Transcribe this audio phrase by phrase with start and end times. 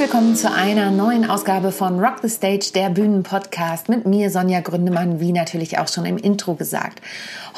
[0.00, 5.20] Willkommen zu einer neuen Ausgabe von Rock the Stage, der Bühnenpodcast mit mir, Sonja Gründemann,
[5.20, 7.02] wie natürlich auch schon im Intro gesagt.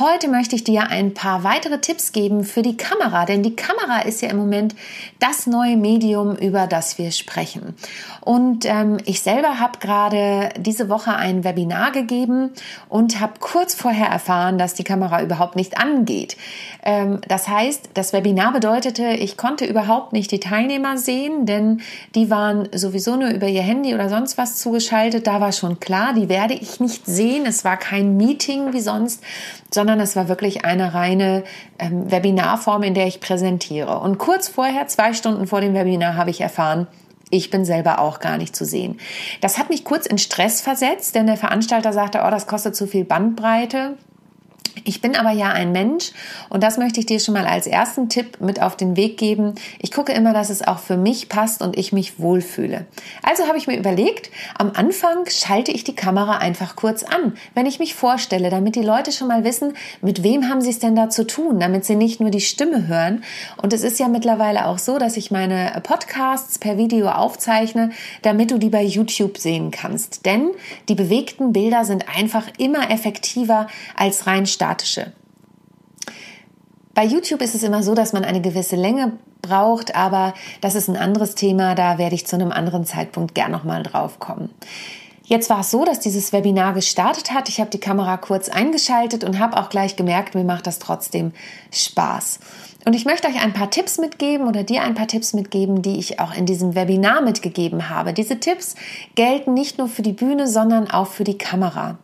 [0.00, 4.00] Heute möchte ich dir ein paar weitere Tipps geben für die Kamera, denn die Kamera
[4.00, 4.74] ist ja im Moment
[5.20, 7.76] das neue Medium, über das wir sprechen.
[8.20, 12.50] Und ähm, ich selber habe gerade diese Woche ein Webinar gegeben
[12.88, 16.36] und habe kurz vorher erfahren, dass die Kamera überhaupt nicht angeht.
[16.82, 21.82] Ähm, das heißt, das Webinar bedeutete, ich konnte überhaupt nicht die Teilnehmer sehen, denn
[22.16, 25.28] die waren sowieso nur über ihr Handy oder sonst was zugeschaltet.
[25.28, 27.46] Da war schon klar, die werde ich nicht sehen.
[27.46, 29.22] Es war kein Meeting wie sonst,
[29.70, 31.44] sondern es war wirklich eine reine
[31.78, 34.00] ähm, Webinarform, in der ich präsentiere.
[34.00, 36.88] Und kurz vorher, zwei Stunden vor dem Webinar, habe ich erfahren,
[37.30, 38.98] ich bin selber auch gar nicht zu sehen.
[39.40, 42.86] Das hat mich kurz in Stress versetzt, denn der Veranstalter sagte, oh, das kostet zu
[42.88, 43.96] viel Bandbreite.
[44.84, 46.12] Ich bin aber ja ein Mensch
[46.48, 49.54] und das möchte ich dir schon mal als ersten Tipp mit auf den Weg geben.
[49.78, 52.86] Ich gucke immer, dass es auch für mich passt und ich mich wohlfühle.
[53.22, 57.66] Also habe ich mir überlegt, am Anfang schalte ich die Kamera einfach kurz an, wenn
[57.66, 60.96] ich mich vorstelle, damit die Leute schon mal wissen, mit wem haben sie es denn
[60.96, 63.22] da zu tun, damit sie nicht nur die Stimme hören.
[63.56, 67.90] Und es ist ja mittlerweile auch so, dass ich meine Podcasts per Video aufzeichne,
[68.22, 70.26] damit du die bei YouTube sehen kannst.
[70.26, 70.50] Denn
[70.88, 75.12] die bewegten Bilder sind einfach immer effektiver als rein statische.
[76.94, 80.88] Bei YouTube ist es immer so, dass man eine gewisse Länge braucht, aber das ist
[80.88, 84.50] ein anderes Thema, da werde ich zu einem anderen Zeitpunkt gern nochmal drauf kommen.
[85.24, 87.48] Jetzt war es so, dass dieses Webinar gestartet hat.
[87.48, 91.32] Ich habe die Kamera kurz eingeschaltet und habe auch gleich gemerkt, mir macht das trotzdem
[91.72, 92.38] Spaß.
[92.84, 95.98] Und ich möchte euch ein paar Tipps mitgeben oder dir ein paar Tipps mitgeben, die
[95.98, 98.12] ich auch in diesem Webinar mitgegeben habe.
[98.12, 98.76] Diese Tipps
[99.14, 101.98] gelten nicht nur für die Bühne, sondern auch für die Kamera.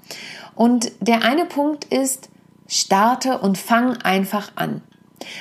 [0.55, 2.31] Und der eine Punkt ist,
[2.69, 4.83] Starte und fang einfach an.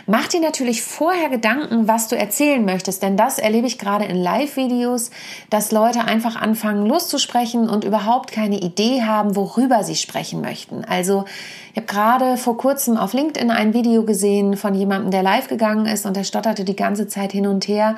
[0.06, 4.16] Mach dir natürlich vorher Gedanken, was du erzählen möchtest, denn das erlebe ich gerade in
[4.16, 5.12] Live-Videos,
[5.50, 10.84] dass Leute einfach anfangen loszusprechen und überhaupt keine Idee haben, worüber sie sprechen möchten.
[10.84, 11.26] Also
[11.72, 15.86] ich habe gerade vor kurzem auf LinkedIn ein Video gesehen von jemandem, der live gegangen
[15.86, 17.96] ist und der stotterte die ganze Zeit hin und her.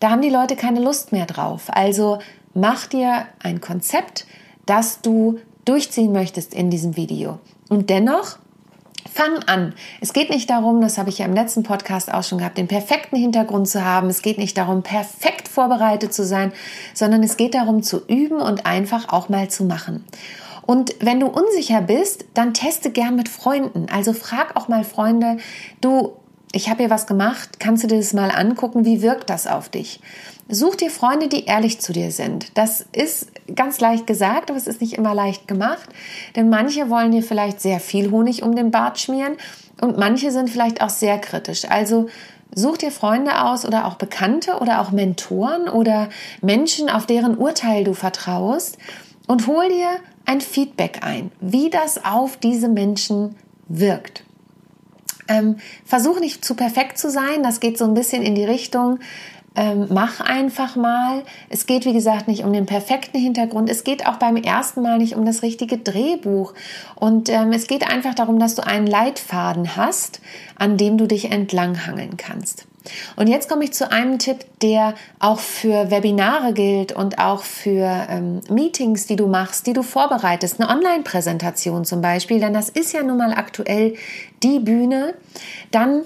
[0.00, 1.64] Da haben die Leute keine Lust mehr drauf.
[1.68, 2.18] Also
[2.54, 4.26] mach dir ein Konzept,
[4.66, 7.38] das du durchziehen möchtest in diesem Video.
[7.70, 8.36] Und dennoch
[9.12, 9.74] Fang an.
[10.00, 12.68] Es geht nicht darum, das habe ich ja im letzten Podcast auch schon gehabt, den
[12.68, 14.08] perfekten Hintergrund zu haben.
[14.08, 16.52] Es geht nicht darum, perfekt vorbereitet zu sein,
[16.94, 20.04] sondern es geht darum, zu üben und einfach auch mal zu machen.
[20.64, 23.86] Und wenn du unsicher bist, dann teste gern mit Freunden.
[23.92, 25.38] Also frag auch mal Freunde,
[25.80, 26.12] du,
[26.52, 29.68] ich habe hier was gemacht, kannst du dir das mal angucken, wie wirkt das auf
[29.68, 30.00] dich?
[30.48, 32.56] Such dir Freunde, die ehrlich zu dir sind.
[32.58, 35.88] Das ist ganz leicht gesagt, aber es ist nicht immer leicht gemacht.
[36.34, 39.36] Denn manche wollen dir vielleicht sehr viel Honig um den Bart schmieren
[39.80, 41.66] und manche sind vielleicht auch sehr kritisch.
[41.70, 42.08] Also
[42.52, 46.08] such dir Freunde aus oder auch Bekannte oder auch Mentoren oder
[46.42, 48.76] Menschen, auf deren Urteil du vertraust
[49.28, 49.88] und hol dir
[50.26, 53.36] ein Feedback ein, wie das auf diese Menschen
[53.68, 54.24] wirkt.
[55.30, 58.98] Ähm, versuch nicht zu perfekt zu sein, das geht so ein bisschen in die Richtung,
[59.56, 61.22] ähm, mach einfach mal.
[61.48, 63.68] Es geht, wie gesagt, nicht um den perfekten Hintergrund.
[63.68, 66.54] Es geht auch beim ersten Mal nicht um das richtige Drehbuch.
[66.94, 70.20] Und ähm, es geht einfach darum, dass du einen Leitfaden hast,
[70.56, 72.66] an dem du dich entlanghangeln kannst.
[73.16, 78.06] Und jetzt komme ich zu einem Tipp, der auch für Webinare gilt und auch für
[78.08, 82.92] ähm, Meetings, die du machst, die du vorbereitest, eine Online-Präsentation zum Beispiel, denn das ist
[82.92, 83.94] ja nun mal aktuell
[84.42, 85.14] die Bühne.
[85.70, 86.02] Dann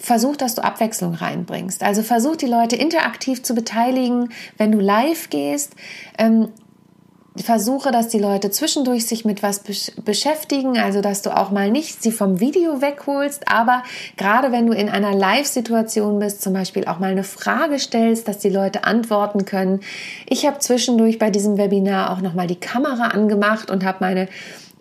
[0.00, 1.82] versuch, dass du Abwechslung reinbringst.
[1.82, 5.74] Also versuch die Leute interaktiv zu beteiligen, wenn du live gehst.
[6.18, 6.48] Ähm,
[7.42, 9.62] versuche, dass die Leute zwischendurch sich mit was
[10.04, 13.82] beschäftigen, also dass du auch mal nicht sie vom Video wegholst, aber
[14.16, 18.38] gerade wenn du in einer Live-Situation bist, zum Beispiel auch mal eine Frage stellst, dass
[18.38, 19.80] die Leute antworten können.
[20.28, 24.28] Ich habe zwischendurch bei diesem Webinar auch noch mal die Kamera angemacht und habe meine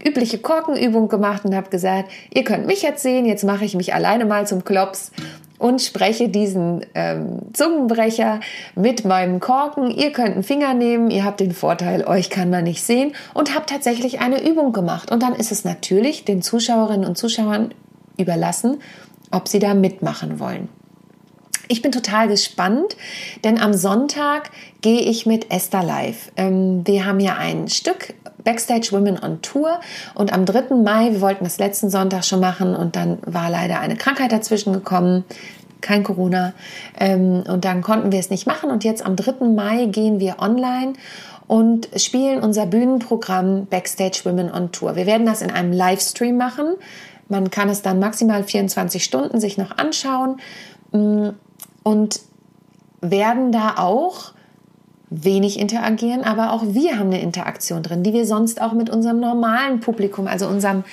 [0.04, 3.94] übliche Korkenübung gemacht und habe gesagt, ihr könnt mich jetzt sehen, jetzt mache ich mich
[3.94, 5.12] alleine mal zum Klops
[5.60, 8.40] und spreche diesen ähm, Zungenbrecher
[8.76, 9.92] mit meinem Korken.
[9.92, 13.54] Ihr könnt einen Finger nehmen, ihr habt den Vorteil, euch kann man nicht sehen und
[13.54, 15.12] habt tatsächlich eine Übung gemacht.
[15.12, 17.74] Und dann ist es natürlich den Zuschauerinnen und Zuschauern
[18.18, 18.80] überlassen,
[19.32, 20.70] ob sie da mitmachen wollen.
[21.72, 22.98] Ich bin total gespannt,
[23.44, 24.50] denn am Sonntag
[24.82, 26.32] gehe ich mit Esther live.
[26.36, 29.80] Ähm, wir haben ja ein Stück Backstage Women on Tour
[30.16, 30.74] und am 3.
[30.74, 34.74] Mai, wir wollten das letzten Sonntag schon machen und dann war leider eine Krankheit dazwischen
[34.74, 35.26] gekommen.
[35.80, 36.54] Kein Corona.
[37.00, 38.72] Ähm, und dann konnten wir es nicht machen.
[38.72, 39.46] Und jetzt am 3.
[39.46, 40.94] Mai gehen wir online
[41.46, 44.96] und spielen unser Bühnenprogramm Backstage Women on Tour.
[44.96, 46.74] Wir werden das in einem Livestream machen.
[47.28, 50.38] Man kann es dann maximal 24 Stunden sich noch anschauen.
[51.84, 52.22] Und
[53.02, 54.34] werden da auch
[55.10, 59.20] wenig interagieren, aber auch wir haben eine Interaktion drin, die wir sonst auch mit unserem
[59.20, 60.84] normalen Publikum, also unserem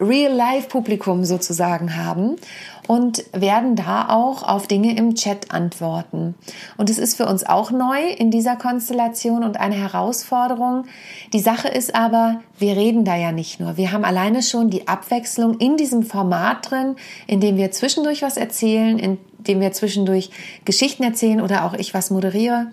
[0.00, 2.36] Real-Life-Publikum sozusagen haben
[2.88, 6.34] und werden da auch auf Dinge im Chat antworten.
[6.76, 10.84] Und es ist für uns auch neu in dieser Konstellation und eine Herausforderung.
[11.32, 13.76] Die Sache ist aber, wir reden da ja nicht nur.
[13.76, 16.96] Wir haben alleine schon die Abwechslung in diesem Format drin,
[17.26, 20.30] in dem wir zwischendurch was erzählen, in dem wir zwischendurch
[20.64, 22.68] Geschichten erzählen oder auch ich was moderiere.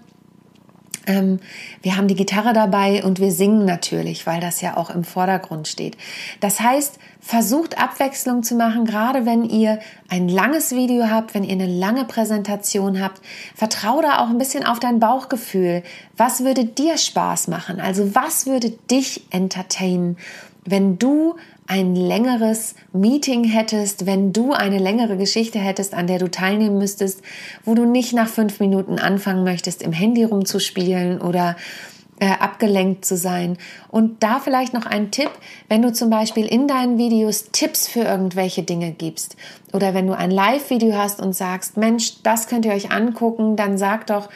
[1.07, 1.39] Ähm,
[1.81, 5.67] wir haben die Gitarre dabei und wir singen natürlich, weil das ja auch im Vordergrund
[5.67, 5.97] steht.
[6.39, 9.79] Das heißt, versucht Abwechslung zu machen, gerade wenn ihr
[10.09, 13.21] ein langes Video habt, wenn ihr eine lange Präsentation habt.
[13.55, 15.83] Vertraue da auch ein bisschen auf dein Bauchgefühl.
[16.17, 17.79] Was würde dir Spaß machen?
[17.79, 20.17] Also was würde dich entertainen,
[20.65, 21.35] wenn du
[21.71, 27.21] ein längeres Meeting hättest, wenn du eine längere Geschichte hättest, an der du teilnehmen müsstest,
[27.63, 31.55] wo du nicht nach fünf Minuten anfangen möchtest, im Handy rumzuspielen oder
[32.19, 33.57] äh, abgelenkt zu sein.
[33.89, 35.31] Und da vielleicht noch ein Tipp,
[35.69, 39.37] wenn du zum Beispiel in deinen Videos Tipps für irgendwelche Dinge gibst
[39.71, 43.77] oder wenn du ein Live-Video hast und sagst, Mensch, das könnt ihr euch angucken, dann
[43.77, 44.27] sag doch,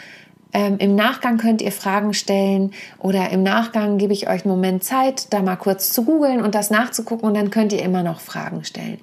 [0.53, 4.83] ähm, Im Nachgang könnt ihr Fragen stellen oder im Nachgang gebe ich euch einen Moment
[4.83, 8.19] Zeit, da mal kurz zu googeln und das nachzugucken und dann könnt ihr immer noch
[8.19, 8.99] Fragen stellen.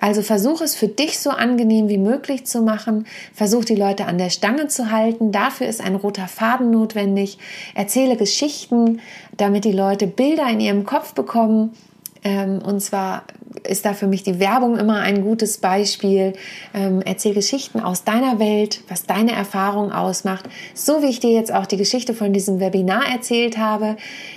[0.00, 3.06] Also versuch es für dich so angenehm wie möglich zu machen.
[3.34, 5.30] Versuch die Leute an der Stange zu halten.
[5.30, 7.38] Dafür ist ein roter Faden notwendig.
[7.74, 9.00] Erzähle Geschichten,
[9.36, 11.74] damit die Leute Bilder in ihrem Kopf bekommen.
[12.22, 13.24] Ähm, und zwar
[13.64, 16.34] ist da für mich die Werbung immer ein gutes Beispiel.
[16.74, 20.44] Ähm, erzähl Geschichten aus deiner Welt, was deine Erfahrung ausmacht.
[20.74, 23.96] So wie ich dir jetzt auch die Geschichte von diesem Webinar erzählt habe.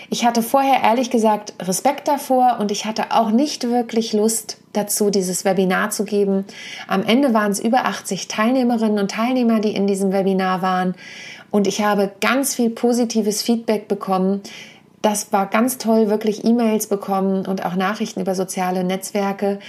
[0.10, 5.10] Ich hatte vorher ehrlich gesagt Respekt davor und ich hatte auch nicht wirklich Lust dazu,
[5.10, 6.46] dieses Webinar zu geben.
[6.88, 10.96] Am Ende waren es über 80 Teilnehmerinnen und Teilnehmer, die in diesem Webinar waren.
[11.52, 14.42] Und ich habe ganz viel positives Feedback bekommen
[15.04, 19.60] das war ganz toll, wirklich E-Mails bekommen und auch Nachrichten über soziale Netzwerke.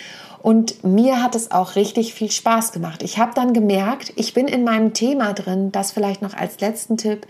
[0.41, 3.03] Und mir hat es auch richtig viel Spaß gemacht.
[3.03, 5.73] Ich habe dann gemerkt, ich bin in meinem Thema drin.
[5.73, 7.27] Das vielleicht noch als letzten Tipp.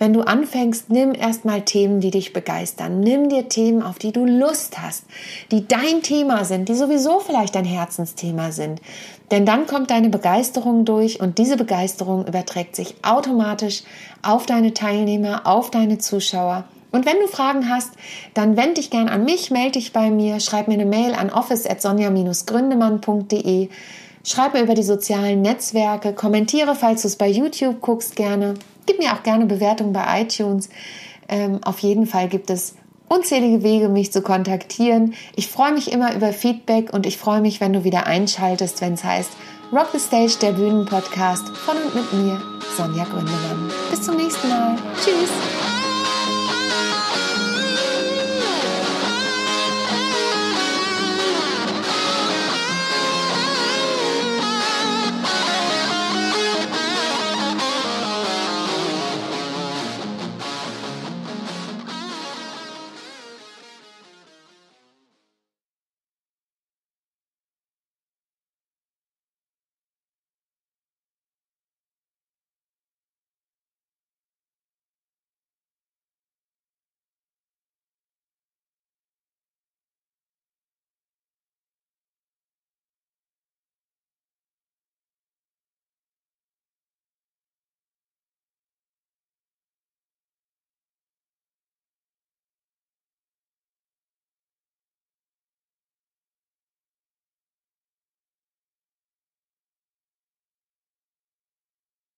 [0.00, 2.98] Wenn du anfängst, nimm erstmal Themen, die dich begeistern.
[2.98, 5.04] Nimm dir Themen, auf die du Lust hast,
[5.52, 8.82] die dein Thema sind, die sowieso vielleicht dein Herzensthema sind.
[9.30, 13.84] Denn dann kommt deine Begeisterung durch und diese Begeisterung überträgt sich automatisch
[14.22, 16.64] auf deine Teilnehmer, auf deine Zuschauer
[16.96, 17.92] und wenn du Fragen hast,
[18.34, 21.30] dann wende dich gern an mich, melde dich bei mir, schreib mir eine Mail an
[21.30, 23.68] office@sonja-gründemann.de.
[24.24, 28.54] Schreib mir über die sozialen Netzwerke, kommentiere, falls du es bei YouTube guckst, gerne.
[28.86, 30.68] Gib mir auch gerne Bewertung bei iTunes.
[31.28, 32.74] Ähm, auf jeden Fall gibt es
[33.08, 35.14] unzählige Wege, mich zu kontaktieren.
[35.36, 38.94] Ich freue mich immer über Feedback und ich freue mich, wenn du wieder einschaltest, wenn
[38.94, 39.30] es heißt
[39.72, 42.40] Rock the Stage, der Bühnenpodcast von und mit mir,
[42.76, 43.70] Sonja Gründemann.
[43.90, 44.76] Bis zum nächsten Mal.
[45.04, 45.55] Tschüss.